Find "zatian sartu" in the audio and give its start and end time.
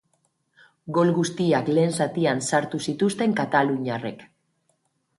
1.99-2.83